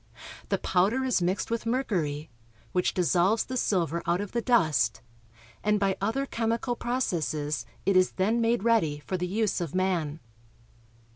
The 0.49 0.57
powder 0.57 1.03
is 1.03 1.21
mixed 1.21 1.51
with 1.51 1.67
mercury, 1.67 2.31
which 2.71 2.95
dissolves 2.95 3.43
the 3.45 3.55
silver 3.55 4.01
out 4.07 4.19
of 4.19 4.31
the 4.31 4.41
dust, 4.41 5.03
and 5.63 5.79
by 5.79 5.95
other 6.01 6.25
chemical 6.25 6.75
processes 6.75 7.67
it 7.85 7.95
is 7.95 8.13
then 8.13 8.41
made 8.41 8.63
ready 8.63 9.03
for 9.05 9.15
the 9.15 9.27
use 9.27 9.61
of 9.61 9.75
man. 9.75 10.19